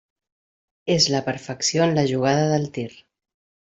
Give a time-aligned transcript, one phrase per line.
[0.95, 2.89] És la perfecció en la jugada del tir.